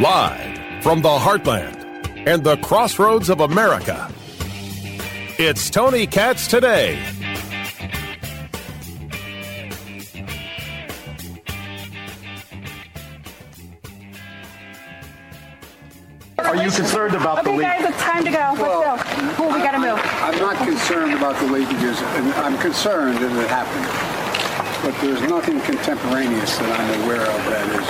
[0.00, 1.74] Live from the heartland
[2.24, 4.08] and the crossroads of America,
[5.40, 7.04] it's Tony Katz today.
[16.38, 17.66] Are you concerned about the Okay, leak?
[17.66, 18.38] guys, it's time to go.
[18.38, 19.44] Let's go.
[19.44, 20.00] Oh, we gotta move.
[20.22, 24.18] I'm not concerned about the leakages, and I'm concerned that it happened.
[24.80, 27.88] But there's nothing contemporaneous that I'm aware of that is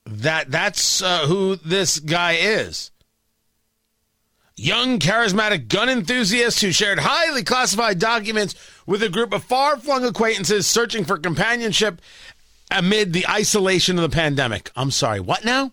[0.05, 2.91] That That's uh, who this guy is
[4.59, 8.55] young, charismatic gun enthusiast who shared highly classified documents
[8.87, 12.00] with a group of far flung acquaintances searching for companionship
[12.70, 14.70] amid the isolation of the pandemic.
[14.77, 15.73] I'm sorry, what now?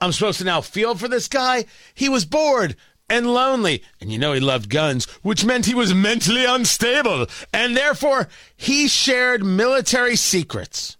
[0.00, 1.66] I'm supposed to now feel for this guy?
[1.94, 2.76] He was bored
[3.08, 7.76] and lonely, and you know he loved guns, which meant he was mentally unstable, and
[7.76, 10.96] therefore he shared military secrets,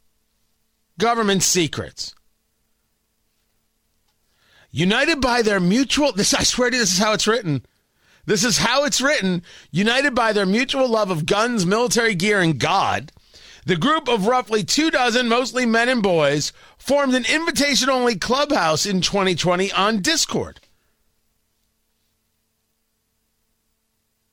[0.99, 2.15] government secrets.
[4.75, 7.65] United by their mutual this I swear to you, this is how it's written.
[8.27, 9.45] This is how it's written.
[9.71, 13.13] United by their mutual love of guns, military gear, and God,
[13.67, 18.85] the group of roughly two dozen, mostly men and boys, formed an invitation only clubhouse
[18.85, 20.59] in 2020 on Discord.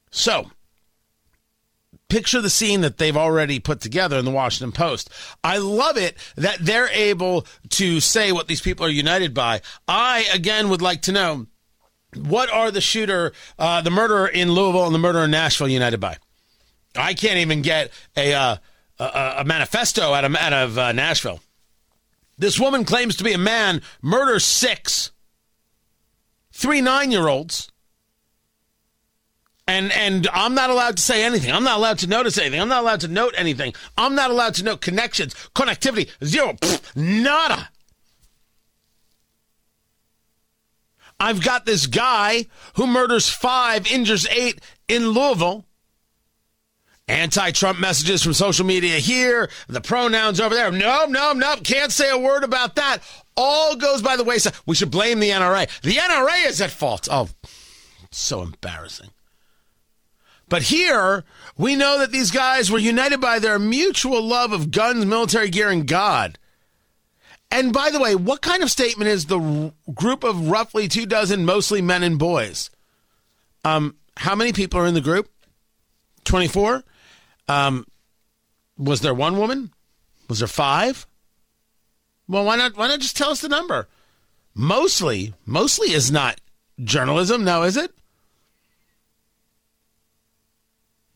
[0.10, 0.50] So,
[2.12, 5.10] picture the scene that they've already put together in the Washington Post.
[5.46, 9.62] I love it that they're able to say what these people are united by.
[9.88, 11.48] I, again, would like to know
[12.14, 16.02] what are the shooter, uh, the murderer in Louisville and the murderer in Nashville united
[16.02, 16.18] by?
[16.98, 18.58] I can't even get a, uh,
[19.00, 21.40] a, a, manifesto out of, out of uh, Nashville.
[22.38, 25.14] This woman claims to be a man, murders six,
[26.52, 27.71] three nine year olds
[29.72, 31.52] and and I'm not allowed to say anything.
[31.52, 32.60] I'm not allowed to notice anything.
[32.60, 33.74] I'm not allowed to note anything.
[33.98, 37.70] I'm not allowed to note connections, connectivity, zero, pfft, nada.
[41.20, 45.66] I've got this guy who murders five, injures eight in Louisville.
[47.08, 50.72] Anti Trump messages from social media here, the pronouns over there.
[50.72, 53.00] No, no, no, can't say a word about that.
[53.36, 54.54] All goes by the wayside.
[54.66, 55.68] We should blame the NRA.
[55.82, 57.08] The NRA is at fault.
[57.12, 57.30] Oh,
[58.12, 59.10] so embarrassing.
[60.52, 61.24] But here,
[61.58, 65.70] we know that these guys were united by their mutual love of guns, military gear,
[65.70, 66.38] and God.
[67.50, 71.46] And by the way, what kind of statement is the group of roughly two dozen,
[71.46, 72.70] mostly men and boys?
[73.64, 75.32] Um, how many people are in the group?
[76.26, 76.84] 24?
[77.48, 77.88] Um,
[78.78, 79.72] was there one woman?
[80.28, 81.08] Was there five?
[82.28, 82.76] Well, why not?
[82.76, 83.88] Why not just tell us the number?
[84.54, 86.42] Mostly, mostly is not
[86.84, 87.94] journalism, now is it?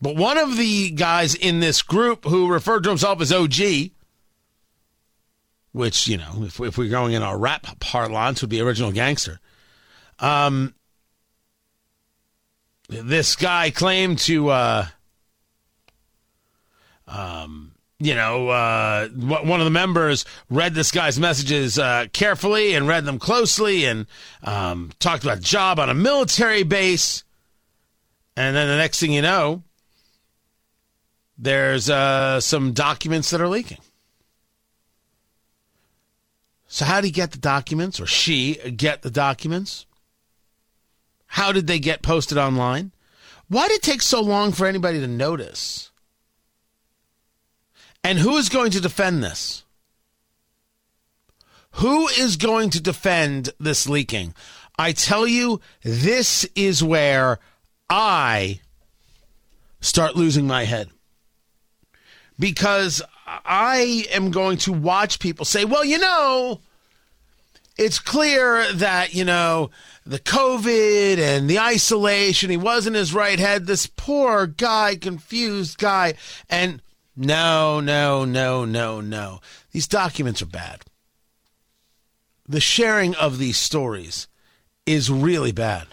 [0.00, 3.90] But one of the guys in this group who referred to himself as OG,
[5.72, 9.40] which, you know, if, if we're going in our rap parlance, would be original gangster.
[10.18, 10.74] Um,
[12.88, 14.86] this guy claimed to, uh,
[17.08, 22.86] um, you know, uh, one of the members read this guy's messages uh, carefully and
[22.86, 24.06] read them closely and
[24.42, 27.24] um, talked about job on a military base.
[28.36, 29.62] And then the next thing you know,
[31.38, 33.78] there's uh, some documents that are leaking.
[36.68, 39.86] So, how did he get the documents, or she get the documents?
[41.26, 42.92] How did they get posted online?
[43.48, 45.90] Why did it take so long for anybody to notice?
[48.02, 49.64] And who is going to defend this?
[51.72, 54.34] Who is going to defend this leaking?
[54.78, 57.38] I tell you, this is where
[57.88, 58.60] I
[59.80, 60.88] start losing my head.
[62.38, 66.60] Because I am going to watch people say, well, you know,
[67.78, 69.70] it's clear that, you know,
[70.04, 73.66] the COVID and the isolation, he wasn't his right head.
[73.66, 76.14] This poor guy, confused guy.
[76.48, 76.82] And
[77.16, 79.40] no, no, no, no, no.
[79.72, 80.84] These documents are bad.
[82.48, 84.28] The sharing of these stories
[84.84, 85.88] is really bad.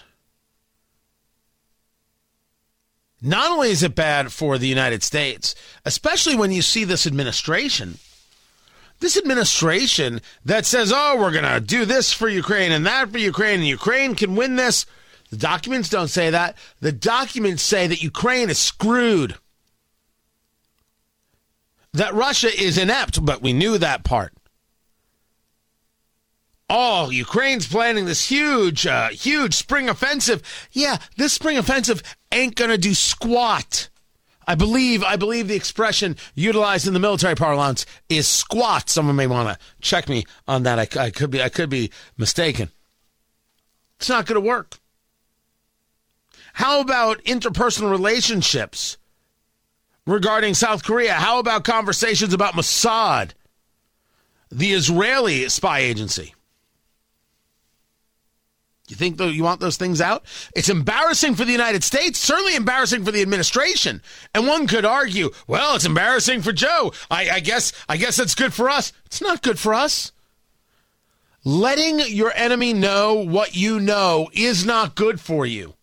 [3.23, 5.55] Not only is it bad for the United States,
[5.85, 7.97] especially when you see this administration
[9.03, 13.17] this administration that says, oh, we're going to do this for Ukraine and that for
[13.17, 14.85] Ukraine, and Ukraine can win this.
[15.29, 16.57] The documents don't say that.
[16.79, 19.35] The documents say that Ukraine is screwed.
[21.91, 24.33] That Russia is inept, but we knew that part.
[26.69, 30.41] Oh, Ukraine's planning this huge, uh, huge spring offensive.
[30.71, 32.01] Yeah, this spring offensive
[32.31, 33.89] ain't going to do squat.
[34.47, 38.89] I believe I believe the expression utilized in the military parlance is squat.
[38.89, 40.79] Someone may want to check me on that.
[40.79, 42.69] I, I could be I could be mistaken.
[43.97, 44.79] It's not going to work.
[46.53, 48.97] How about interpersonal relationships
[50.05, 51.13] regarding South Korea?
[51.13, 53.31] How about conversations about Mossad,
[54.51, 56.35] the Israeli spy agency?
[58.89, 60.25] You think you want those things out?
[60.55, 64.01] It's embarrassing for the United States, certainly embarrassing for the administration.
[64.35, 66.91] And one could argue, well, it's embarrassing for Joe.
[67.09, 68.91] I, I guess I guess it's good for us.
[69.05, 70.11] It's not good for us.
[71.45, 75.75] Letting your enemy know what you know is not good for you.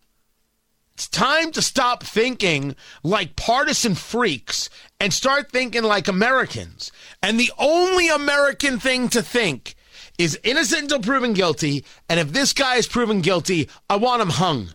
[0.94, 4.68] It's time to stop thinking like partisan freaks
[4.98, 6.92] and start thinking like Americans.
[7.22, 9.74] And the only American thing to think
[10.20, 11.82] is innocent until proven guilty.
[12.10, 14.74] And if this guy is proven guilty, I want him hung.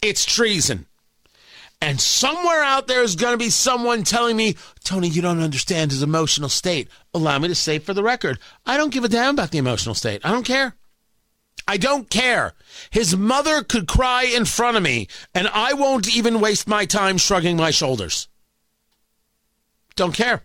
[0.00, 0.86] It's treason.
[1.82, 5.90] And somewhere out there is going to be someone telling me, Tony, you don't understand
[5.90, 6.88] his emotional state.
[7.12, 9.96] Allow me to say for the record, I don't give a damn about the emotional
[9.96, 10.20] state.
[10.24, 10.76] I don't care.
[11.66, 12.52] I don't care.
[12.90, 17.18] His mother could cry in front of me, and I won't even waste my time
[17.18, 18.28] shrugging my shoulders.
[19.96, 20.42] Don't care.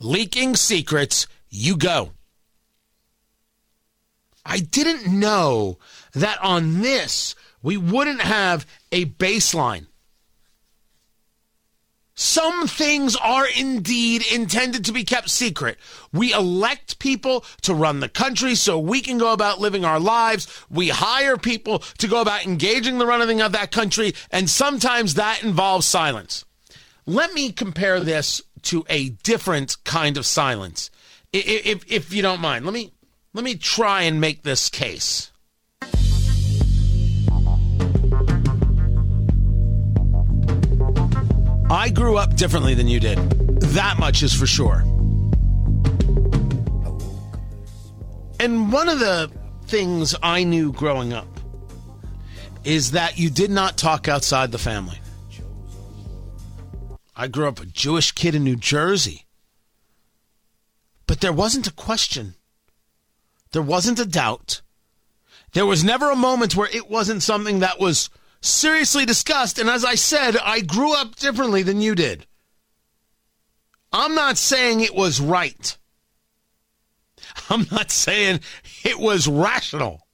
[0.00, 2.12] Leaking secrets, you go.
[4.44, 5.78] I didn't know
[6.14, 9.86] that on this we wouldn't have a baseline.
[12.14, 15.78] Some things are indeed intended to be kept secret.
[16.12, 20.46] We elect people to run the country so we can go about living our lives.
[20.68, 25.42] We hire people to go about engaging the running of that country, and sometimes that
[25.42, 26.44] involves silence.
[27.06, 30.90] Let me compare this to a different kind of silence,
[31.32, 32.66] if, if, if you don't mind.
[32.66, 32.92] Let me
[33.32, 35.30] let me try and make this case.
[41.70, 43.18] I grew up differently than you did.
[43.60, 44.82] That much is for sure.
[48.40, 49.30] And one of the
[49.66, 51.28] things I knew growing up
[52.64, 54.98] is that you did not talk outside the family.
[57.14, 59.26] I grew up a Jewish kid in New Jersey.
[61.06, 62.34] But there wasn't a question
[63.52, 64.62] there wasn't a doubt.
[65.52, 69.58] There was never a moment where it wasn't something that was seriously discussed.
[69.58, 72.26] And as I said, I grew up differently than you did.
[73.92, 75.76] I'm not saying it was right.
[77.50, 78.40] I'm not saying
[78.84, 80.06] it was rational.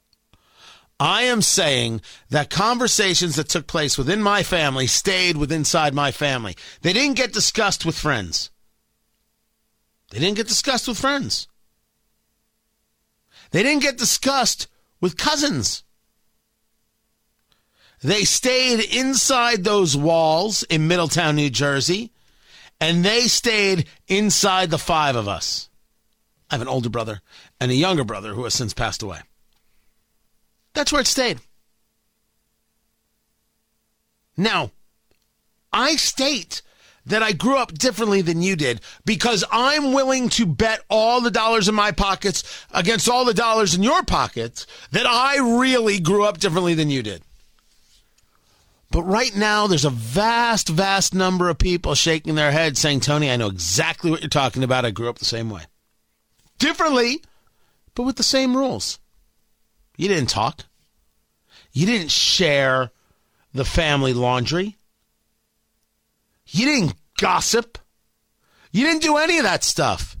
[0.99, 6.11] I am saying that conversations that took place within my family stayed within inside my
[6.11, 6.55] family.
[6.81, 8.49] They didn't get discussed with friends.
[10.09, 11.47] They didn't get discussed with friends.
[13.57, 14.67] They didn't get discussed
[15.01, 15.81] with cousins.
[18.03, 22.11] They stayed inside those walls in Middletown, New Jersey,
[22.79, 25.69] and they stayed inside the five of us.
[26.51, 27.21] I have an older brother
[27.59, 29.21] and a younger brother who has since passed away.
[30.75, 31.39] That's where it stayed.
[34.37, 34.69] Now,
[35.73, 36.61] I state
[37.07, 41.31] that I grew up differently than you did because I'm willing to bet all the
[41.31, 46.23] dollars in my pockets against all the dollars in your pockets that I really grew
[46.23, 47.23] up differently than you did.
[48.91, 53.29] But right now, there's a vast, vast number of people shaking their heads saying, Tony,
[53.29, 54.85] I know exactly what you're talking about.
[54.85, 55.63] I grew up the same way.
[56.57, 57.21] Differently,
[57.95, 58.99] but with the same rules.
[59.97, 60.63] You didn't talk,
[61.73, 62.91] you didn't share
[63.53, 64.76] the family laundry.
[66.49, 67.77] You didn't gossip.
[68.71, 70.17] You didn't do any of that stuff.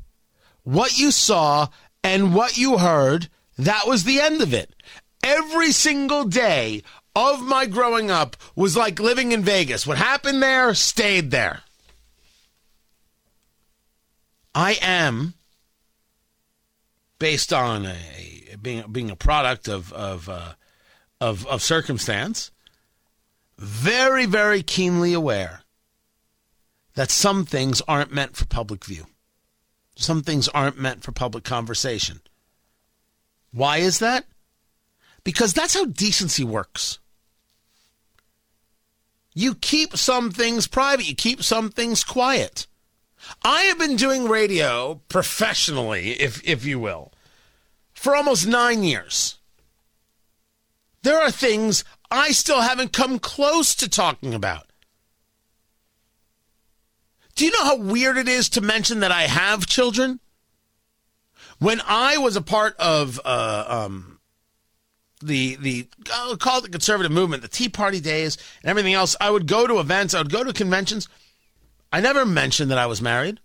[0.63, 1.67] What you saw
[2.03, 4.73] And what you heard, that was the end of it.
[5.23, 6.83] Every single day
[7.15, 9.85] of my growing up was like living in Vegas.
[9.85, 11.63] What happened there stayed there.
[14.55, 15.33] I am,
[17.19, 20.53] based on a, being being a product of of, uh,
[21.19, 22.51] of of circumstance,
[23.57, 25.63] very very keenly aware
[26.97, 29.05] that some things aren't meant for public view.
[29.95, 32.21] Some things aren't meant for public conversation.
[33.51, 34.25] Why is that?
[35.23, 36.97] Because that's how decency works.
[39.35, 42.65] You keep some things private, you keep some things quiet.
[43.43, 47.13] I have been doing radio professionally, if if you will,
[47.93, 49.37] for almost 9 years.
[51.03, 54.66] There are things I still haven't come close to talking about.
[57.37, 60.19] Do you know how weird it is to mention that I have children?
[61.59, 64.19] When I was a part of uh, um,
[65.21, 65.87] the the
[66.39, 69.67] call it the conservative movement, the Tea Party days, and everything else, I would go
[69.67, 71.07] to events, I would go to conventions.
[71.93, 73.39] I never mentioned that I was married.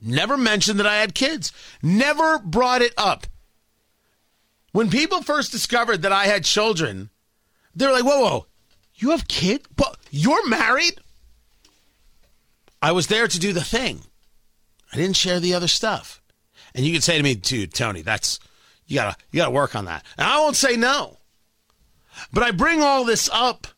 [0.00, 1.52] Never mentioned that I had kids.
[1.82, 3.26] Never brought it up.
[4.72, 7.10] When people first discovered that I had children,
[7.74, 8.46] they were like, "Whoa, whoa,
[8.94, 9.66] you have kids?
[9.76, 10.98] But you're married?"
[12.84, 14.02] I was there to do the thing.
[14.92, 16.20] I didn't share the other stuff.
[16.74, 18.38] And you can say to me, dude, Tony, that's
[18.86, 20.04] you gotta you gotta work on that.
[20.18, 21.16] And I won't say no.
[22.30, 23.68] But I bring all this up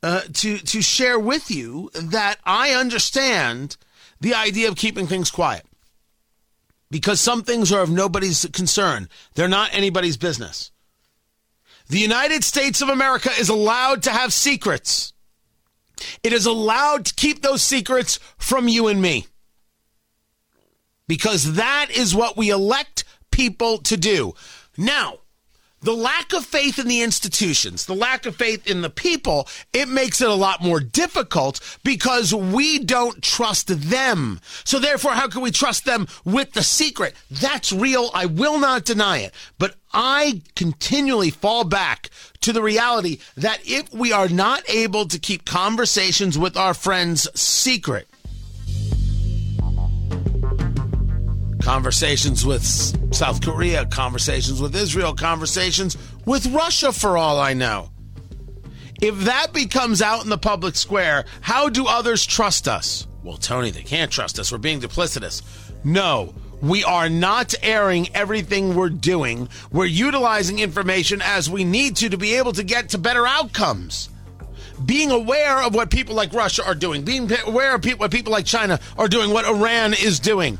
[0.00, 3.76] uh, to to share with you that I understand
[4.20, 5.66] the idea of keeping things quiet.
[6.92, 9.08] Because some things are of nobody's concern.
[9.34, 10.70] They're not anybody's business.
[11.88, 15.13] The United States of America is allowed to have secrets.
[16.22, 19.26] It is allowed to keep those secrets from you and me.
[21.06, 24.34] Because that is what we elect people to do.
[24.76, 25.18] Now,
[25.84, 29.86] the lack of faith in the institutions, the lack of faith in the people, it
[29.86, 34.40] makes it a lot more difficult because we don't trust them.
[34.64, 37.14] So therefore, how can we trust them with the secret?
[37.30, 38.10] That's real.
[38.14, 39.34] I will not deny it.
[39.58, 42.10] But I continually fall back
[42.40, 47.28] to the reality that if we are not able to keep conversations with our friends
[47.38, 48.08] secret,
[51.62, 52.64] conversations with
[53.14, 55.96] South Korea, conversations with Israel, conversations
[56.26, 57.90] with Russia, for all I know.
[59.00, 63.06] If that becomes out in the public square, how do others trust us?
[63.22, 64.52] Well, Tony, they can't trust us.
[64.52, 65.42] We're being duplicitous.
[65.84, 69.48] No, we are not airing everything we're doing.
[69.70, 74.08] We're utilizing information as we need to to be able to get to better outcomes.
[74.84, 78.46] Being aware of what people like Russia are doing, being aware of what people like
[78.46, 80.58] China are doing, what Iran is doing.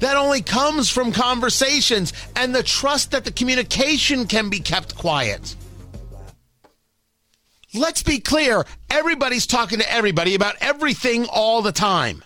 [0.00, 5.56] That only comes from conversations and the trust that the communication can be kept quiet.
[7.74, 12.24] Let's be clear everybody's talking to everybody about everything all the time.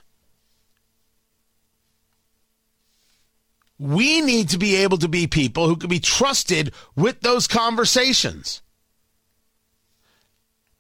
[3.81, 8.61] We need to be able to be people who can be trusted with those conversations.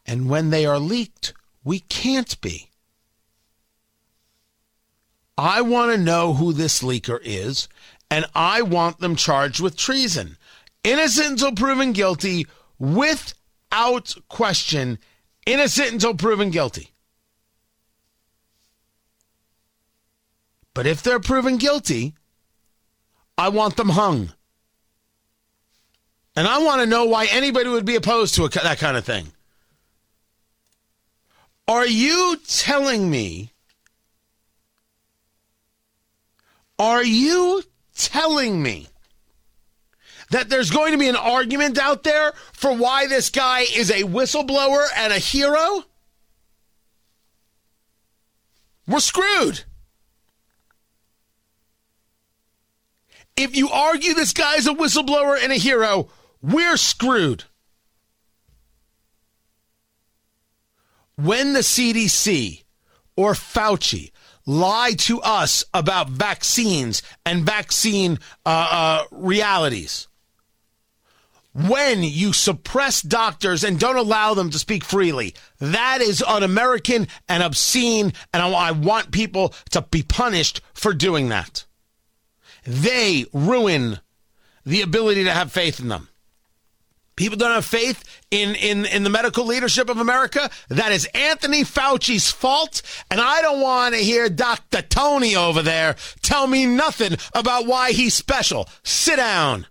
[0.04, 1.32] And when they are leaked,
[1.64, 2.68] we can't be.
[5.38, 7.70] I want to know who this leaker is,
[8.10, 10.36] and I want them charged with treason.
[10.84, 12.46] Innocent until proven guilty,
[12.78, 14.98] without question.
[15.46, 16.90] Innocent until proven guilty.
[20.74, 22.14] But if they're proven guilty,
[23.40, 24.34] I want them hung.
[26.36, 29.04] And I want to know why anybody would be opposed to a, that kind of
[29.06, 29.28] thing.
[31.66, 33.52] Are you telling me
[36.78, 37.62] Are you
[37.94, 38.88] telling me
[40.30, 44.04] that there's going to be an argument out there for why this guy is a
[44.04, 45.84] whistleblower and a hero?
[48.86, 49.64] We're screwed.
[53.40, 56.08] If you argue this guy's a whistleblower and a hero,
[56.42, 57.44] we're screwed.
[61.16, 62.64] When the CDC
[63.16, 64.12] or Fauci
[64.46, 70.08] lie to us about vaccines and vaccine uh, uh, realities.
[71.52, 77.08] When you suppress doctors and don't allow them to speak freely, that is un American
[77.28, 81.64] and obscene, and I, I want people to be punished for doing that.
[82.64, 84.00] They ruin
[84.64, 86.10] the ability to have faith in them
[87.20, 90.48] People don't have faith in, in, in the medical leadership of America.
[90.70, 92.80] That is Anthony Fauci's fault.
[93.10, 94.80] And I don't want to hear Dr.
[94.80, 98.70] Tony over there tell me nothing about why he's special.
[98.84, 99.66] Sit down.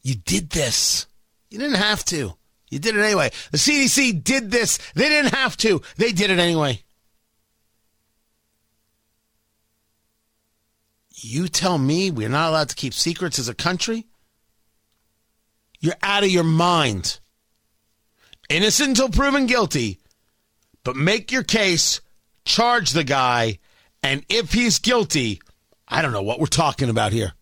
[0.00, 1.06] You did this.
[1.50, 2.32] You didn't have to.
[2.70, 3.30] You did it anyway.
[3.50, 4.78] The CDC did this.
[4.94, 5.82] They didn't have to.
[5.98, 6.82] They did it anyway.
[11.20, 14.06] You tell me we're not allowed to keep secrets as a country?
[15.80, 17.18] You're out of your mind.
[18.48, 19.98] Innocent until proven guilty,
[20.84, 22.00] but make your case,
[22.44, 23.58] charge the guy,
[24.00, 25.40] and if he's guilty,
[25.88, 27.32] I don't know what we're talking about here.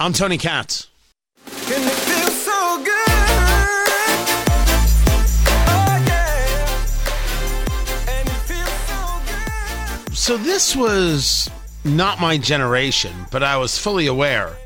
[0.00, 0.86] I'm Tony Katz.
[10.14, 11.50] So this was
[11.86, 14.56] not my generation, but I was fully aware.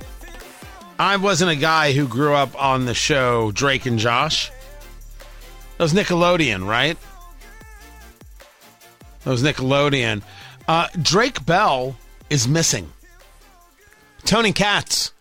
[0.98, 4.50] I wasn't a guy who grew up on the show Drake and Josh.
[5.76, 6.98] That was Nickelodeon, right?
[9.24, 10.22] That was Nickelodeon.
[10.66, 11.96] Uh, Drake Bell
[12.28, 12.92] is missing.
[14.24, 15.12] Tony Katz.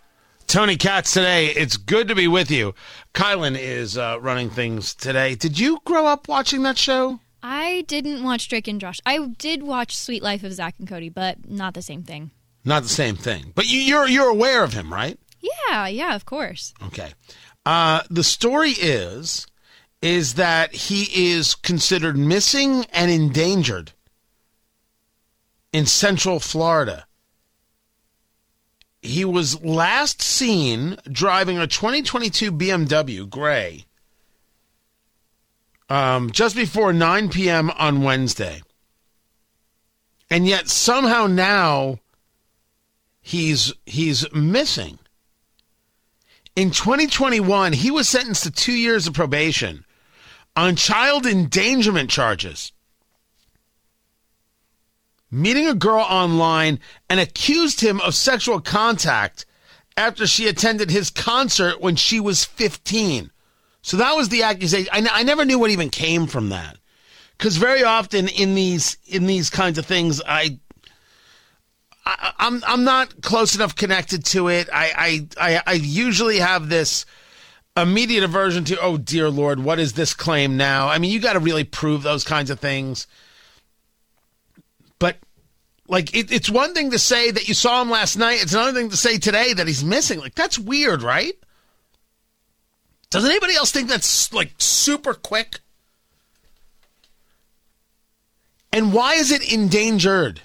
[0.48, 1.48] Tony Katz today.
[1.48, 2.74] It's good to be with you.
[3.14, 5.36] Kylan is uh, running things today.
[5.36, 7.20] Did you grow up watching that show?
[7.42, 9.00] I didn't watch Drake and Josh.
[9.06, 12.32] I did watch Suite Life of Zack and Cody, but not the same thing.
[12.66, 13.54] Not the same thing.
[13.56, 15.18] But you, you're you're aware of him, right?
[15.40, 16.74] Yeah, yeah, of course.
[16.88, 17.14] Okay.
[17.66, 19.48] Uh, the story is
[20.02, 23.92] is that he is considered missing and endangered
[25.74, 27.06] in Central Florida.
[29.02, 33.86] He was last seen driving a 2022 BMW gray
[35.90, 37.72] um, just before 9 p.m.
[37.72, 38.62] on Wednesday.
[40.30, 42.00] And yet somehow now
[43.22, 45.00] he's he's missing.
[46.56, 49.86] In 2021, he was sentenced to two years of probation
[50.56, 52.72] on child endangerment charges.
[55.32, 56.80] Meeting a girl online
[57.10, 59.46] and accused him of sexual contact
[59.96, 63.32] after she attended his concert when she was 15.
[63.82, 64.90] So that was the accusation.
[64.92, 66.78] I, I never knew what even came from that,
[67.38, 70.60] because very often in these in these kinds of things, I,
[72.06, 74.70] I I'm I'm not close enough connected to it.
[74.74, 77.06] I I I, I usually have this
[77.78, 80.90] immediate aversion to oh dear lord what is this claim now?
[80.90, 83.08] I mean you got to really prove those kinds of things.
[85.00, 85.18] But
[85.88, 88.44] like it, it's one thing to say that you saw him last night.
[88.44, 90.20] It's another thing to say today that he's missing.
[90.20, 91.34] Like that's weird right
[93.10, 95.60] does anybody else think that's like super quick?
[98.72, 100.42] And why is it endangered?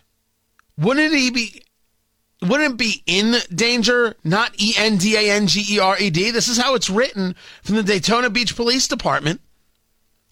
[0.78, 1.62] Wouldn't he be
[2.40, 6.10] wouldn't it be in danger, not E N D A N G E R E
[6.10, 6.30] D?
[6.30, 9.40] This is how it's written from the Daytona Beach Police Department.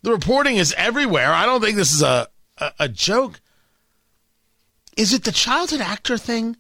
[0.03, 1.33] The reporting is everywhere.
[1.33, 3.41] I don't think this is a, a, a joke.
[4.97, 6.57] Is it the childhood actor thing?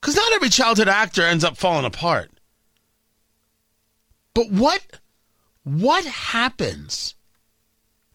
[0.00, 2.30] Because not every childhood actor ends up falling apart.
[4.34, 4.82] But what
[5.62, 7.14] what happens?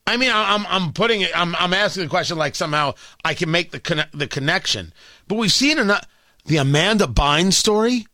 [0.05, 1.31] I mean, I'm I'm putting it.
[1.35, 4.93] I'm I'm asking the question like somehow I can make the conne- the connection.
[5.27, 6.05] But we've seen enough.
[6.45, 8.07] The Amanda Bynes story.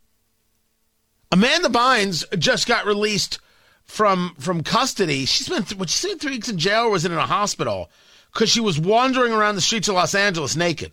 [1.31, 3.39] Amanda Bynes just got released
[3.83, 5.25] from from custody.
[5.25, 7.25] She's been th- what she spent three weeks in jail or was it in a
[7.25, 7.89] hospital
[8.33, 10.91] because she was wandering around the streets of Los Angeles naked.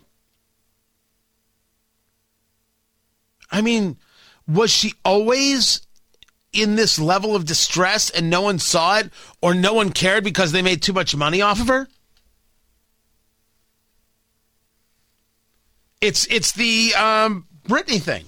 [3.51, 3.98] I mean,
[4.46, 5.83] was she always
[6.52, 9.10] in this level of distress and no one saw it
[9.40, 11.88] or no one cared because they made too much money off of her?
[16.00, 18.24] It's it's the um, Britney thing.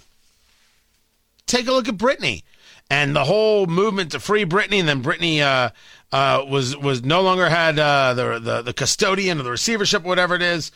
[1.47, 2.43] Take a look at Britney
[2.91, 5.71] and the whole movement to free Britney, and then Britney uh,
[6.13, 10.35] uh, was was no longer had uh, the, the the custodian or the receivership, whatever
[10.35, 10.71] it is.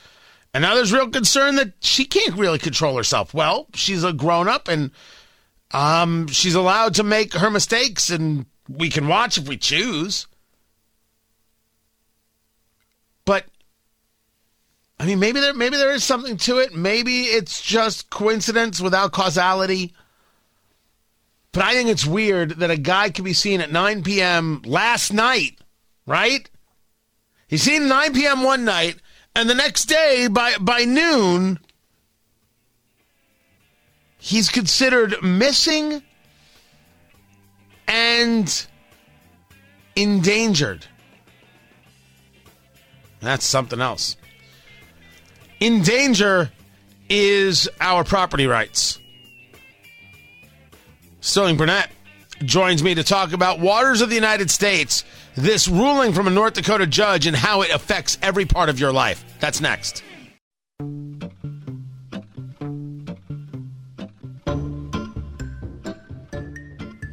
[0.55, 3.35] And now there's real concern that she can't really control herself.
[3.35, 4.91] Well, she's a grown up and
[5.71, 10.27] um, she's allowed to make her mistakes, and we can watch if we choose.
[13.25, 13.45] But
[14.99, 16.75] I mean, maybe there maybe there is something to it.
[16.75, 19.95] Maybe it's just coincidence without causality.
[21.53, 24.63] But I think it's weird that a guy could be seen at 9 p.m.
[24.65, 25.59] last night,
[26.07, 26.49] right?
[27.49, 28.43] He's seen at 9 p.m.
[28.43, 28.97] one night,
[29.35, 31.59] and the next day by by noon,
[34.19, 36.03] he's considered missing
[37.87, 38.67] and
[39.97, 40.87] endangered.
[43.21, 44.17] That's something else.
[45.61, 46.53] In danger
[47.09, 49.01] is our property rights.
[51.21, 51.91] Sterling Burnett
[52.45, 55.05] joins me to talk about waters of the United States,
[55.35, 58.93] this ruling from a North Dakota judge, and how it affects every part of your
[58.93, 59.25] life.
[59.41, 60.05] That's next.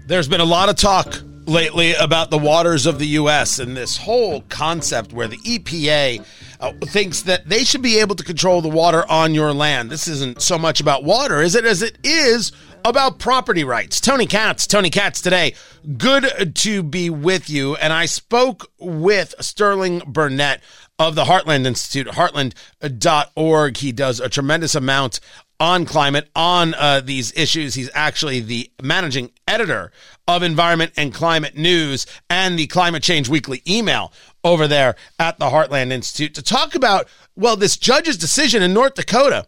[0.07, 3.57] There's been a lot of talk lately about the waters of the U.S.
[3.57, 6.23] and this whole concept where the EPA
[6.59, 9.89] uh, thinks that they should be able to control the water on your land.
[9.89, 12.51] This isn't so much about water, is it, as it is
[12.85, 13.99] about property rights.
[13.99, 15.55] Tony Katz, Tony Katz today.
[15.97, 17.75] Good to be with you.
[17.75, 20.61] And I spoke with Sterling Burnett
[20.99, 23.77] of the Heartland Institute, heartland.org.
[23.77, 25.19] He does a tremendous amount
[25.59, 27.75] on climate, on uh, these issues.
[27.75, 29.91] He's actually the managing editor
[30.27, 34.11] of Environment and Climate News and the Climate Change Weekly email
[34.43, 38.95] over there at the Heartland Institute to talk about, well, this judge's decision in North
[38.95, 39.47] Dakota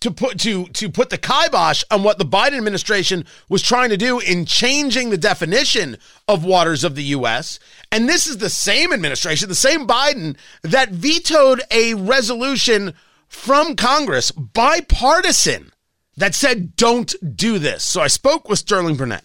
[0.00, 3.96] to put to to put the kibosh on what the Biden administration was trying to
[3.96, 5.96] do in changing the definition
[6.28, 7.58] of waters of the US.
[7.90, 12.92] And this is the same administration, the same Biden that vetoed a resolution
[13.28, 15.72] from Congress, bipartisan,
[16.16, 17.84] that said don't do this.
[17.84, 19.24] So I spoke with Sterling Burnett.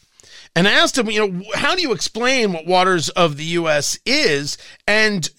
[0.55, 3.99] And I asked him, you know, how do you explain what waters of the U.S.
[4.05, 4.57] is?
[4.87, 5.29] And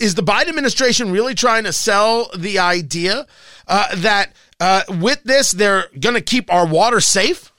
[0.00, 3.26] is the Biden administration really trying to sell the idea
[3.66, 7.52] uh, that uh, with this they're going to keep our water safe?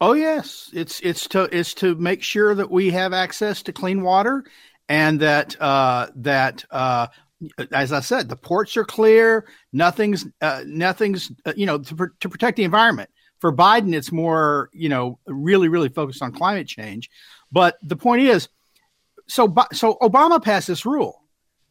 [0.00, 4.02] Oh yes, it's it's to it's to make sure that we have access to clean
[4.02, 4.44] water,
[4.88, 7.06] and that uh, that uh,
[7.72, 9.46] as I said, the ports are clear.
[9.72, 13.10] Nothing's uh, nothing's uh, you know to, to protect the environment.
[13.40, 17.10] For Biden, it's more you know really really focused on climate change.
[17.52, 18.48] But the point is,
[19.26, 21.22] so so Obama passed this rule.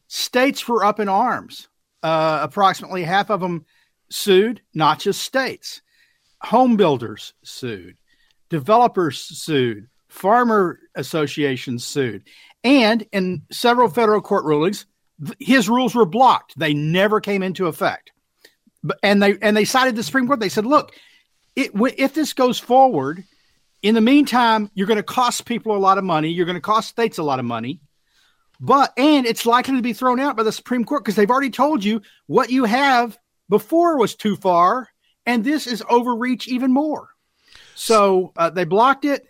[0.08, 1.68] States were up in arms.
[2.02, 3.64] Uh, approximately half of them
[4.10, 5.80] sued, not just states.
[6.42, 7.96] Home builders sued,
[8.50, 12.24] developers sued, farmer associations sued,
[12.62, 14.84] and in several federal court rulings,
[15.38, 16.58] his rules were blocked.
[16.58, 18.12] They never came into effect.
[19.02, 20.40] And they and they cited the Supreme Court.
[20.40, 20.92] They said, "Look,
[21.56, 23.24] it, if this goes forward,
[23.82, 26.28] in the meantime, you're going to cost people a lot of money.
[26.28, 27.80] You're going to cost states a lot of money,
[28.60, 31.50] but and it's likely to be thrown out by the Supreme Court because they've already
[31.50, 34.88] told you what you have before was too far,
[35.26, 37.08] and this is overreach even more.
[37.74, 39.26] So uh, they blocked it.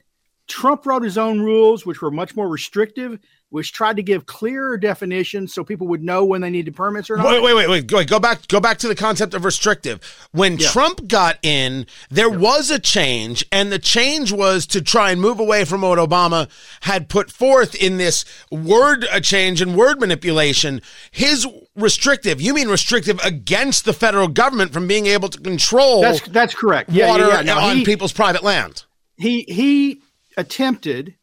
[0.46, 3.18] Trump wrote his own rules, which were much more restrictive,
[3.54, 7.16] which tried to give clearer definitions so people would know when they needed permits or
[7.16, 7.26] not.
[7.26, 7.86] Wait, wait, wait, wait.
[7.86, 10.00] Go, go back, go back to the concept of restrictive.
[10.32, 10.66] When yeah.
[10.70, 12.36] Trump got in, there yeah.
[12.36, 16.50] was a change, and the change was to try and move away from what Obama
[16.80, 20.82] had put forth in this word a change and word manipulation.
[21.12, 26.26] His restrictive, you mean restrictive against the federal government from being able to control that's
[26.26, 26.90] that's correct.
[26.90, 28.84] Water yeah, yeah, on he, people's private land.
[29.16, 30.00] He he
[30.36, 31.14] attempted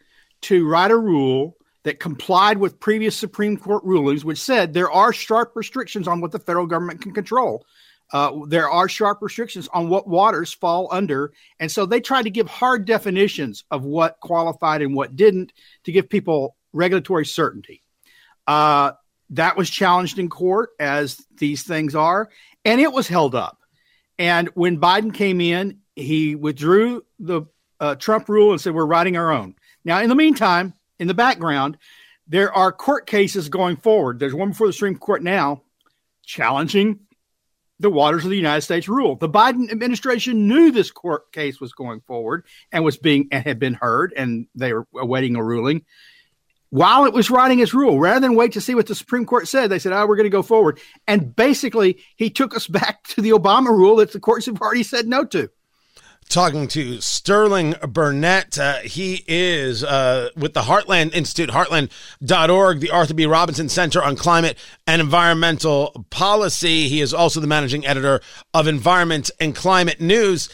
[0.44, 5.14] to write a rule that complied with previous Supreme Court rulings, which said there are
[5.14, 7.66] sharp restrictions on what the federal government can control.
[8.14, 11.32] Uh, there are sharp restrictions on what waters fall under.
[11.60, 15.54] And so they tried to give hard definitions of what qualified and what didn't
[15.86, 17.82] to give people regulatory certainty.
[18.46, 18.92] Uh,
[19.32, 22.30] that was challenged in court, as these things are,
[22.66, 23.60] and it was held up.
[24.20, 27.44] And when Biden came in, he withdrew the
[27.80, 29.56] uh, Trump rule and said, We're writing our own.
[29.86, 31.80] Now, in the meantime, in the background,
[32.28, 34.20] there are court cases going forward.
[34.20, 35.64] There's one before the Supreme Court now
[36.24, 37.00] challenging
[37.80, 39.16] the waters of the United States rule.
[39.16, 43.58] The Biden administration knew this court case was going forward and was being and had
[43.58, 45.84] been heard, and they were awaiting a ruling.
[46.70, 49.48] While it was writing its rule, rather than wait to see what the Supreme Court
[49.48, 53.04] said, they said, "Oh, we're going to go forward." And basically, he took us back
[53.08, 55.50] to the Obama rule that the courts have already said no to
[56.30, 58.58] talking to Sterling Burnett.
[58.58, 63.26] Uh, he is uh, with the Heartland Institute, heartland.org, the Arthur B.
[63.26, 64.58] Robinson Center on Climate
[64.88, 66.88] and Environmental Policy.
[66.88, 68.22] He is also the managing editor
[68.54, 70.50] of Environment and Climate News.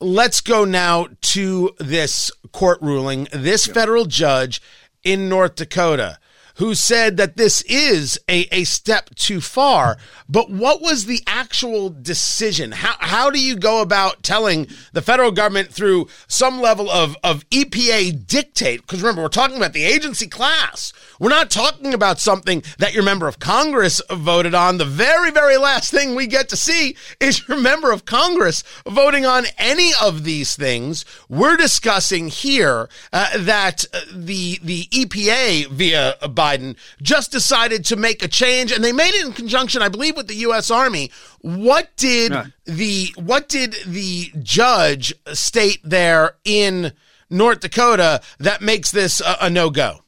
[0.00, 3.28] Let's go now to this court ruling.
[3.32, 4.60] This federal judge
[5.04, 6.18] in North Dakota
[6.62, 9.96] who said that this is a, a step too far.
[10.28, 12.70] But what was the actual decision?
[12.70, 17.50] How, how do you go about telling the federal government through some level of, of
[17.50, 18.82] EPA dictate?
[18.82, 20.92] Because remember, we're talking about the agency class.
[21.18, 24.78] We're not talking about something that your member of Congress voted on.
[24.78, 29.26] The very, very last thing we get to see is your member of Congress voting
[29.26, 31.04] on any of these things.
[31.28, 36.51] We're discussing here uh, that uh, the, the EPA via Biden
[37.00, 40.28] just decided to make a change, and they made it in conjunction, I believe, with
[40.28, 40.70] the U.S.
[40.70, 41.10] Army.
[41.40, 42.46] What did yeah.
[42.64, 46.92] the what did the judge state there in
[47.30, 50.02] North Dakota that makes this a, a no go?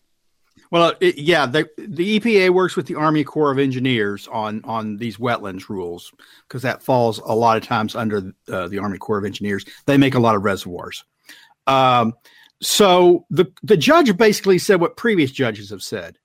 [0.75, 4.97] Well, it, yeah, the the EPA works with the Army Corps of Engineers on on
[4.97, 6.13] these wetlands rules
[6.49, 9.65] because that falls a lot of times under uh, the Army Corps of Engineers.
[9.87, 11.05] They make a lot of reservoirs.
[11.69, 12.15] Um,
[12.61, 16.19] so the the judge basically said what previous judges have said.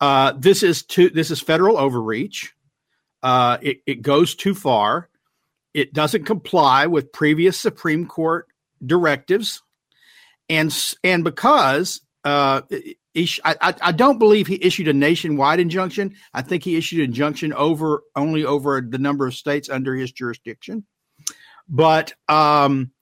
[0.00, 2.54] Uh, this is too this is federal overreach.
[3.22, 5.08] Uh, it, it goes too far.
[5.74, 8.46] It doesn't comply with previous Supreme Court
[8.84, 9.62] directives,
[10.48, 12.62] and and because uh,
[13.44, 16.14] I, I don't believe he issued a nationwide injunction.
[16.32, 20.12] I think he issued an injunction over only over the number of states under his
[20.12, 20.84] jurisdiction.
[21.68, 22.92] But um,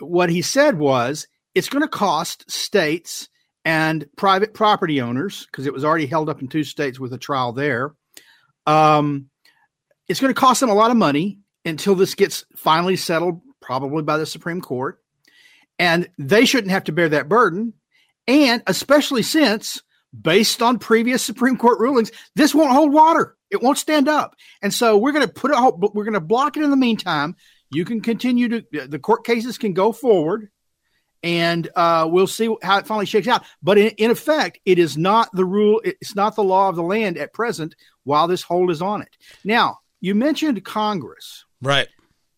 [0.00, 3.28] what he said was it's going to cost states
[3.64, 7.18] and private property owners because it was already held up in two states with a
[7.18, 7.94] trial there.
[8.66, 9.28] Um,
[10.08, 14.02] it's going to cost them a lot of money until this gets finally settled, probably
[14.02, 15.00] by the Supreme Court,
[15.78, 17.74] and they shouldn't have to bear that burden
[18.26, 19.82] and especially since,
[20.18, 23.36] based on previous Supreme Court rulings, this won't hold water.
[23.50, 24.36] It won't stand up.
[24.62, 27.36] And so we're going to put it, we're going to block it in the meantime.
[27.70, 30.50] You can continue to, the court cases can go forward
[31.22, 33.44] and uh, we'll see how it finally shakes out.
[33.62, 36.82] But in, in, effect, it is not the rule, it's not the law of the
[36.82, 39.16] land at present while this hold is on it.
[39.44, 41.44] Now, you mentioned Congress.
[41.60, 41.88] Right.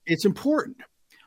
[0.07, 0.77] It's important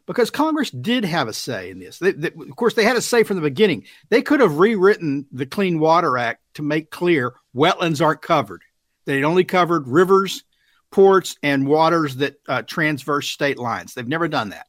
[0.05, 1.99] because Congress did have a say in this.
[1.99, 3.85] They, they, of course, they had a say from the beginning.
[4.09, 8.61] They could have rewritten the Clean Water Act to make clear wetlands aren't covered.
[9.05, 10.43] They only covered rivers,
[10.91, 13.93] ports, and waters that uh, transverse state lines.
[13.93, 14.67] They've never done that.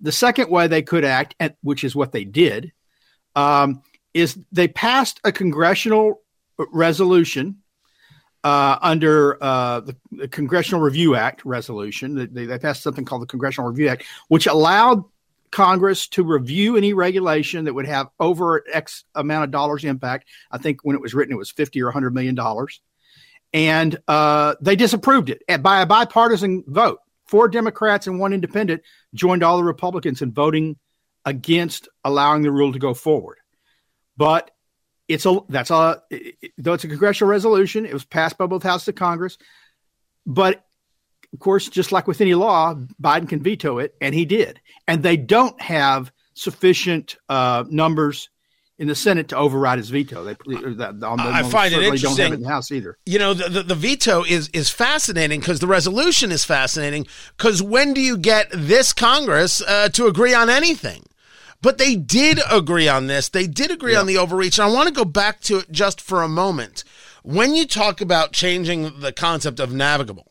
[0.00, 2.72] The second way they could act, which is what they did,
[3.34, 3.82] um,
[4.14, 6.22] is they passed a congressional
[6.72, 7.58] resolution
[8.44, 12.14] uh, under uh, the, the, Congressional Review Act resolution.
[12.32, 15.04] They, they, passed something called the Congressional Review Act, which allowed
[15.50, 20.28] Congress to review any regulation that would have over X amount of dollars impact.
[20.50, 22.80] I think when it was written, it was 50 or 100 million dollars.
[23.52, 27.00] And uh, they disapproved it by a bipartisan vote.
[27.28, 28.82] Four Democrats and one independent
[29.14, 30.76] joined all the Republicans in voting
[31.24, 33.38] against allowing the rule to go forward.
[34.16, 34.50] But
[35.08, 36.02] it's a that's a
[36.58, 37.86] though it's a congressional resolution.
[37.86, 39.38] It was passed by both houses of Congress,
[40.26, 40.64] but
[41.32, 44.60] of course, just like with any law, Biden can veto it, and he did.
[44.86, 48.30] And they don't have sufficient uh, numbers
[48.78, 50.22] in the Senate to override his veto.
[50.24, 52.16] They, the, I find it interesting.
[52.16, 52.96] Don't have it in the House either.
[53.04, 57.06] You know, the, the, the veto is is fascinating because the resolution is fascinating.
[57.36, 61.04] Because when do you get this Congress uh, to agree on anything?
[61.60, 63.28] But they did agree on this.
[63.28, 64.00] They did agree yeah.
[64.00, 64.58] on the overreach.
[64.58, 66.84] And I want to go back to it just for a moment.
[67.24, 70.30] When you talk about changing the concept of navigable,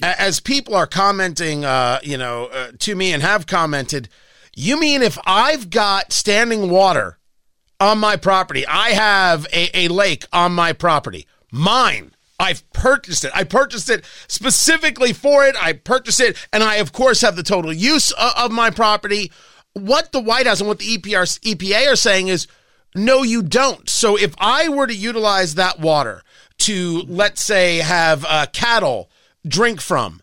[0.00, 4.08] as people are commenting, uh, you know, uh, to me and have commented,
[4.54, 7.18] you mean if I've got standing water
[7.80, 12.14] on my property, I have a, a lake on my property, mine.
[12.38, 13.32] I've purchased it.
[13.34, 15.56] I purchased it specifically for it.
[15.60, 19.30] I purchased it, and I, of course, have the total use of, of my property
[19.72, 22.46] what the White House and what the EPR, EPA are saying is,
[22.94, 23.88] no, you don't.
[23.88, 26.22] So if I were to utilize that water
[26.58, 29.10] to, let's say, have uh, cattle
[29.46, 30.22] drink from,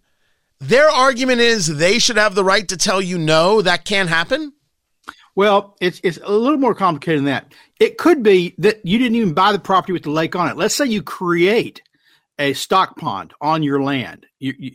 [0.60, 4.54] their argument is they should have the right to tell you no, that can't happen.
[5.38, 7.54] Well, it's it's a little more complicated than that.
[7.80, 10.58] It could be that you didn't even buy the property with the lake on it.
[10.58, 11.84] Let's say you create
[12.40, 14.26] a stock pond on your land.
[14.40, 14.72] You, you,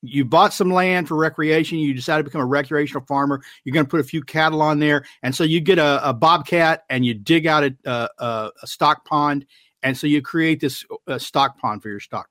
[0.00, 1.76] you bought some land for recreation.
[1.76, 3.42] You decided to become a recreational farmer.
[3.62, 6.14] You're going to put a few cattle on there, and so you get a, a
[6.14, 9.44] bobcat and you dig out a, a, a, stock pond,
[9.82, 12.30] and so you create this uh, stock pond for your stock.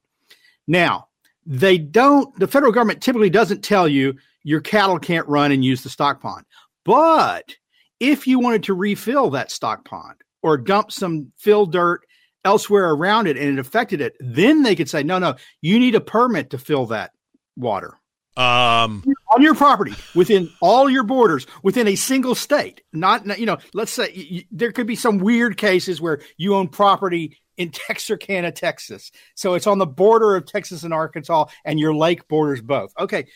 [0.68, 1.10] Now
[1.46, 2.36] they don't.
[2.40, 6.20] The federal government typically doesn't tell you your cattle can't run and use the stock
[6.20, 6.48] pond,
[6.90, 7.56] but
[8.00, 12.02] if you wanted to refill that stock pond or dump some fill dirt
[12.44, 15.94] elsewhere around it and it affected it, then they could say, no, no, you need
[15.94, 17.12] a permit to fill that
[17.56, 17.94] water.
[18.38, 22.82] Um, on your property, within all your borders, within a single state.
[22.92, 26.70] Not, you know, let's say you, there could be some weird cases where you own
[26.70, 29.12] property in Texarkana, Texas.
[29.36, 32.94] So it's on the border of Texas and Arkansas, and your lake borders both.
[32.98, 33.28] Okay.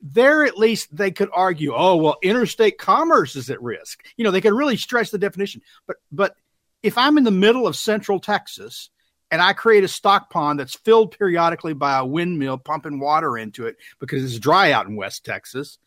[0.00, 4.04] There, at least they could argue, oh, well, interstate commerce is at risk.
[4.16, 5.60] You know, they could really stretch the definition.
[5.86, 6.36] But, but
[6.82, 8.90] if I'm in the middle of central Texas
[9.30, 13.66] and I create a stock pond that's filled periodically by a windmill pumping water into
[13.66, 15.78] it because it's dry out in West Texas,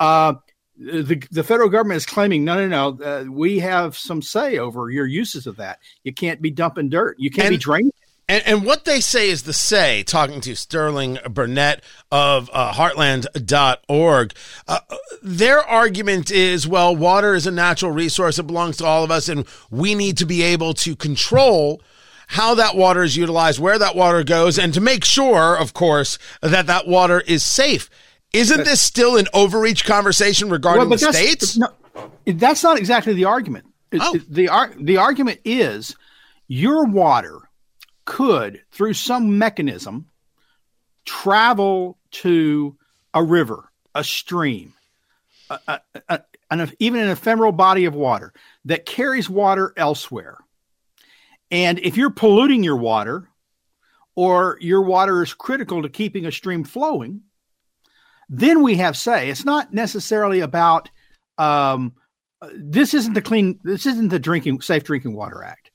[0.00, 0.34] uh,
[0.78, 3.04] the, the federal government is claiming no, no, no.
[3.04, 5.78] Uh, we have some say over your uses of that.
[6.04, 7.16] You can't be dumping dirt.
[7.18, 7.92] You can't and, be draining.
[8.28, 14.32] And, and what they say is the say, talking to Sterling Burnett of uh, heartland.org.
[14.66, 14.80] Uh,
[15.22, 18.38] their argument is well, water is a natural resource.
[18.38, 21.80] It belongs to all of us, and we need to be able to control
[22.28, 26.18] how that water is utilized, where that water goes, and to make sure, of course,
[26.42, 27.88] that that water is safe.
[28.32, 31.56] Isn't this still an overreach conversation regarding Well, the states?
[31.56, 31.68] No,
[32.26, 33.66] that's not exactly the argument.
[33.92, 34.16] It- Oh.
[34.16, 35.94] it- the the argument is
[36.48, 37.45] your water
[38.06, 40.06] could, through some mechanism,
[41.04, 42.76] travel to
[43.12, 44.72] a river, a stream,
[45.50, 48.32] a, a, an, even an ephemeral body of water
[48.64, 50.38] that carries water elsewhere.
[51.50, 53.28] And if you're polluting your water,
[54.16, 57.20] or your water is critical to keeping a stream flowing,
[58.28, 59.28] then we have say.
[59.28, 60.90] It's not necessarily about
[61.38, 61.92] um,
[62.54, 63.60] this isn't the clean.
[63.62, 65.70] This isn't the drinking safe drinking water act.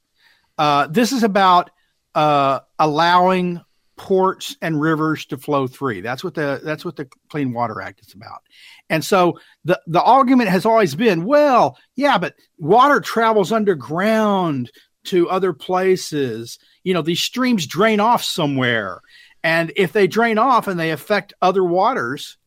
[0.58, 1.70] Uh, this is about
[2.16, 3.62] uh, allowing
[3.98, 6.02] ports and rivers to flow free.
[6.02, 8.42] That's what the that's what the Clean Water Act is about.
[8.90, 14.72] And so the the argument has always been, well, yeah, but water travels underground
[15.06, 16.58] to other places.
[16.84, 19.02] You know, these streams drain off somewhere,
[19.44, 22.38] and if they drain off and they affect other waters,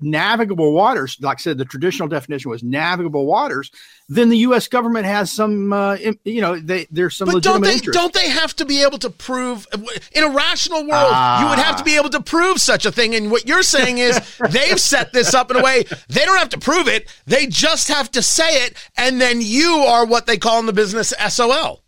[0.00, 3.70] navigable waters, like I said, the traditional definition was navigable waters,
[4.08, 4.66] then the U.S.
[4.68, 7.98] government has some, uh, you know, they, there's some But don't legitimate they interest.
[7.98, 9.66] don't they have to be able to prove
[10.12, 13.14] in a rational world you would have to be able to prove such a thing
[13.14, 16.48] and what you're saying is they've set this up in a way they don't have
[16.50, 20.36] to prove it they just have to say it and then you are what they
[20.36, 21.82] call in the business SOL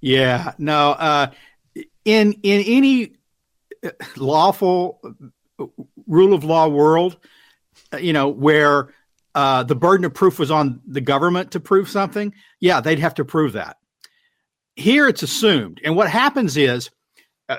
[0.00, 0.90] Yeah, no.
[0.92, 1.30] Uh,
[2.04, 3.12] in in any
[3.84, 5.00] uh, lawful
[5.58, 5.66] uh,
[6.10, 7.16] rule of law world,
[7.94, 8.92] uh, you know, where
[9.34, 13.14] uh, the burden of proof was on the government to prove something, yeah, they'd have
[13.14, 13.76] to prove that.
[14.76, 16.90] Here, it's assumed, and what happens is,
[17.48, 17.58] uh,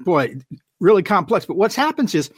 [0.00, 0.36] boy,
[0.80, 1.46] really complex.
[1.46, 2.30] But what happens is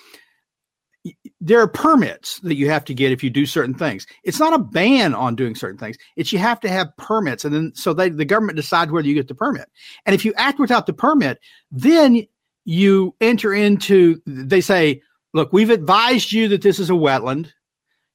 [1.40, 4.06] there are permits that you have to get if you do certain things.
[4.22, 5.96] It's not a ban on doing certain things.
[6.16, 9.14] It's you have to have permits, and then so they the government decides whether you
[9.14, 9.68] get the permit.
[10.04, 12.26] And if you act without the permit, then
[12.64, 14.20] you enter into.
[14.26, 17.52] They say, "Look, we've advised you that this is a wetland.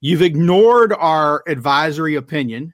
[0.02, 2.74] You've ignored our advisory opinion,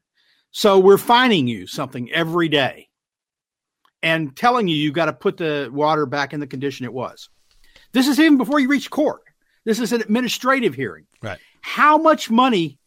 [0.52, 2.90] so we're fining you something every day,
[4.02, 7.30] and telling you you've got to put the water back in the condition it was."
[7.94, 9.22] This is even before you reach court.
[9.64, 11.06] This is an administrative hearing.
[11.22, 12.80] right How much money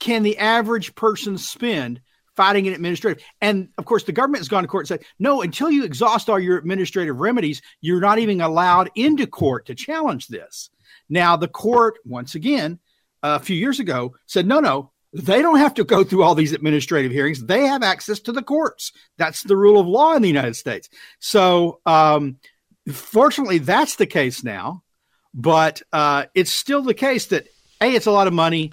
[0.00, 2.00] can the average person spend
[2.42, 3.22] fighting an administrative?
[3.40, 6.28] And of course, the government has gone to court and said, no, until you exhaust
[6.28, 10.70] all your administrative remedies, you're not even allowed into court to challenge this.
[11.08, 12.78] Now, the court, once again,
[13.22, 16.52] a few years ago said, no, no, they don't have to go through all these
[16.52, 17.44] administrative hearings.
[17.44, 18.92] They have access to the courts.
[19.18, 20.88] That's the rule of law in the United States.
[21.20, 22.38] So, um,
[22.90, 24.82] fortunately, that's the case now
[25.34, 27.48] but uh, it's still the case that
[27.80, 28.72] a it's a lot of money.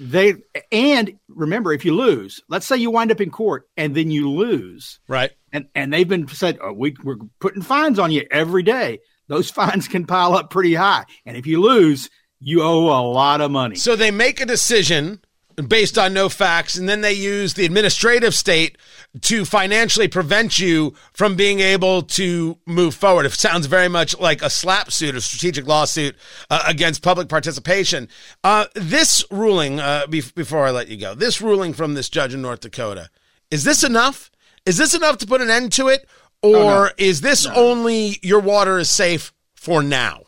[0.00, 0.36] They
[0.72, 4.30] and remember if you lose, let's say you wind up in court and then you
[4.30, 8.62] lose, right and and they've been said oh, we we're putting fines on you every
[8.62, 9.00] day.
[9.28, 12.08] Those fines can pile up pretty high, and if you lose,
[12.40, 13.76] you owe a lot of money.
[13.76, 15.20] so they make a decision
[15.68, 18.78] based on no facts and then they use the administrative state
[19.20, 23.26] to financially prevent you from being able to move forward.
[23.26, 26.16] It sounds very much like a SLAPP suit a strategic lawsuit
[26.50, 28.08] uh, against public participation.
[28.44, 32.34] Uh, this ruling uh, be- before i let you go this ruling from this judge
[32.34, 33.10] in north dakota
[33.50, 34.30] is this enough?
[34.64, 36.08] Is this enough to put an end to it?
[36.42, 40.22] Or is this only your water is safe for now?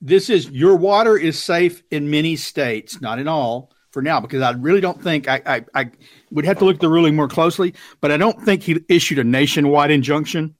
[0.00, 4.42] This is your water is safe in many states, not in all for now, because
[4.42, 5.90] I really don't think I, I, I
[6.30, 9.18] would have to look at the ruling more closely, but I don't think he issued
[9.18, 10.54] a nationwide injunction.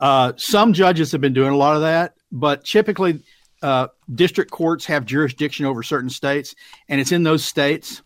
[0.00, 3.22] Uh, some judges have been doing a lot of that, but typically
[3.62, 6.54] uh, district courts have jurisdiction over certain states,
[6.88, 8.02] and it's in those states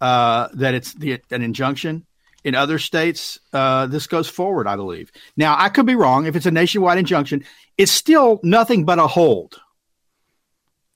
[0.00, 2.04] uh, that it's the, an injunction.
[2.44, 5.12] In other states, uh, this goes forward, I believe.
[5.36, 6.26] Now, I could be wrong.
[6.26, 7.44] If it's a nationwide injunction,
[7.78, 9.60] it's still nothing but a hold.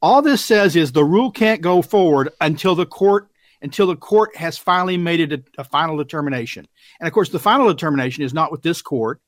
[0.07, 3.29] All this says is the rule can't go forward until the court
[3.61, 6.69] until the court has finally made it a, a final determination.
[7.01, 9.21] And of course, the final determination is not with this court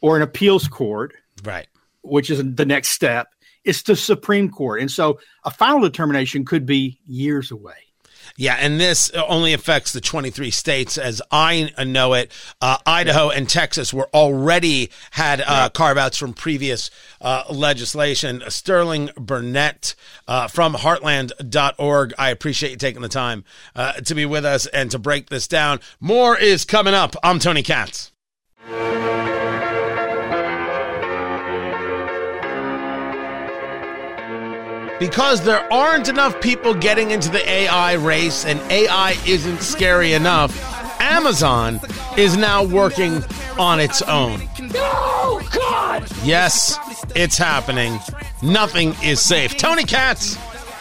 [0.00, 1.14] or an appeals court,
[1.44, 1.68] right
[2.02, 3.28] which is the next step.
[3.62, 7.93] It's the Supreme Court, and so a final determination could be years away.
[8.36, 12.32] Yeah, and this only affects the 23 states as I know it.
[12.60, 18.42] Uh, Idaho and Texas were already had uh, carve outs from previous uh, legislation.
[18.48, 19.94] Sterling Burnett
[20.26, 22.14] uh, from heartland.org.
[22.18, 23.44] I appreciate you taking the time
[23.74, 25.80] uh, to be with us and to break this down.
[26.00, 27.14] More is coming up.
[27.22, 28.12] I'm Tony Katz.
[34.98, 40.52] Because there aren't enough people getting into the AI race and AI isn't scary enough,
[41.00, 41.80] Amazon
[42.16, 43.22] is now working
[43.58, 44.40] on its own.
[44.58, 46.06] No, God!
[46.22, 46.78] Yes,
[47.14, 47.98] it's happening.
[48.42, 49.56] Nothing is safe.
[49.56, 50.36] Tony Katz.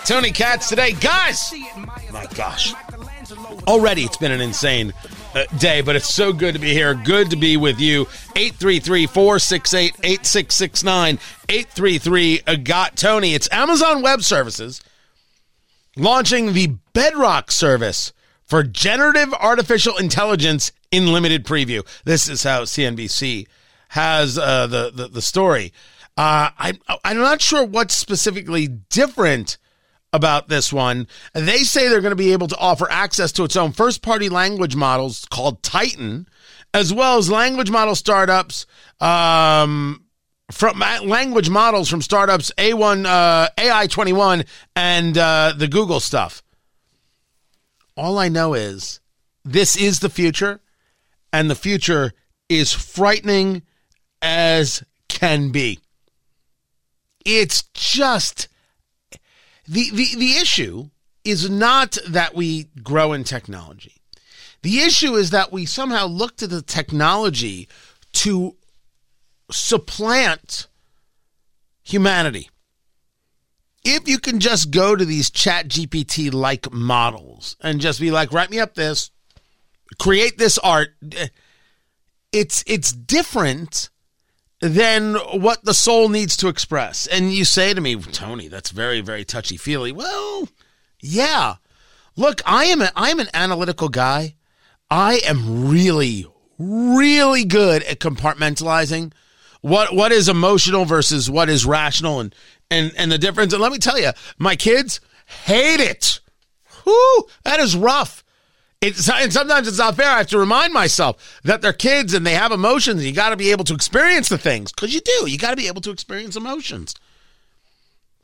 [0.05, 0.91] Tony Katz today.
[0.93, 1.53] Guys,
[2.11, 2.74] my gosh.
[3.68, 4.93] Already it's been an insane
[5.57, 6.93] day, but it's so good to be here.
[6.93, 8.01] Good to be with you.
[8.36, 11.19] 833 468 8669.
[11.49, 13.34] 833 Got Tony.
[13.34, 14.81] It's Amazon Web Services
[15.95, 18.13] launching the Bedrock service
[18.45, 21.86] for generative artificial intelligence in limited preview.
[22.03, 23.47] This is how CNBC
[23.89, 25.73] has uh, the, the, the story.
[26.17, 26.73] Uh, I,
[27.03, 29.57] I'm not sure what's specifically different
[30.14, 31.07] about this one.
[31.34, 34.30] They say they're going to be able to offer access to its own first party
[34.30, 36.28] language models called Titan,
[36.74, 38.68] as well as language model startups,
[39.01, 40.05] um,
[40.51, 44.45] from language models from startups A1, uh, AI21,
[44.76, 46.43] and uh, the Google stuff.
[47.97, 48.99] All I know is
[49.43, 50.61] this is the future,
[51.32, 52.14] and the future
[52.49, 53.64] is frightening
[54.22, 55.80] as can be.
[57.26, 58.47] It's just
[59.68, 60.89] the, the, the issue
[61.24, 63.95] is not that we grow in technology.
[64.61, 67.68] The issue is that we somehow look to the technology
[68.14, 68.55] to
[69.51, 70.68] supplant
[71.84, 72.49] humanity.
[73.84, 78.49] If you can just go to these ChatGPT like models and just be like, write
[78.49, 79.11] me up this,
[79.99, 80.89] create this art,
[82.32, 83.89] it's it's different
[84.64, 87.05] than what the soul needs to express.
[87.05, 89.91] And you say to me, Tony, that's very, very touchy feely.
[89.91, 90.47] Well,
[91.01, 91.55] yeah.
[92.16, 94.36] Look, I am a, I am an analytical guy.
[94.89, 96.26] I am really,
[96.57, 99.11] really good at compartmentalizing
[99.59, 102.34] what what is emotional versus what is rational and
[102.72, 103.51] and and the difference.
[103.51, 106.22] And let me tell you, my kids hate it.
[106.86, 108.22] Whoo, that is rough.
[108.84, 110.09] It's, and sometimes it's not fair.
[110.09, 113.05] I have to remind myself that they're kids and they have emotions.
[113.05, 115.29] You got to be able to experience the things because you do.
[115.29, 116.93] You got to be able to experience emotions.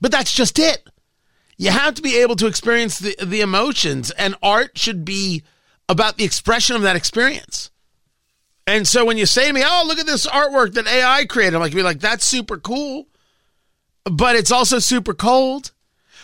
[0.02, 0.86] But that's just it.
[1.58, 5.44] You have to be able to experience the, the emotions, and art should be
[5.88, 7.72] about the expression of that experience.
[8.68, 11.56] And so when you say to me, "Oh, look at this artwork that AI created,"
[11.56, 13.08] I'm like, "Be like, that's super cool,"
[14.06, 15.72] but it's also super cold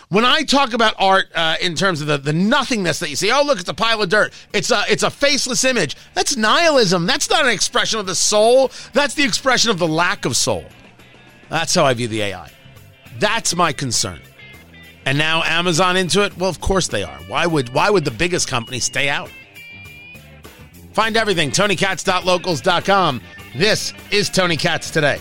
[0.09, 3.31] when I talk about art uh, in terms of the, the nothingness that you see,
[3.31, 4.33] oh look, it's a pile of dirt.
[4.53, 5.95] It's a it's a faceless image.
[6.13, 7.05] That's nihilism.
[7.05, 8.71] That's not an expression of the soul.
[8.93, 10.65] That's the expression of the lack of soul.
[11.49, 12.51] That's how I view the AI.
[13.19, 14.19] That's my concern.
[15.05, 16.35] And now Amazon into it?
[16.37, 17.17] Well, of course they are.
[17.27, 19.29] Why would why would the biggest company stay out?
[20.93, 23.21] Find everything TonyKatz.locals.com.
[23.55, 25.19] This is Tony Katz today.